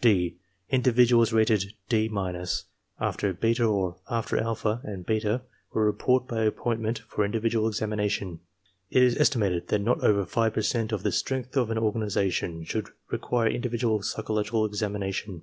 [0.00, 0.34] (d)
[0.70, 2.10] Individuals rated D—
[3.08, 8.40] after beta or after alpha and beta will report by appointment for individual examination.
[8.90, 12.64] It is estimated that not over 5 per cent of the strength of an organization
[12.64, 15.42] should require individual psychological examina tion.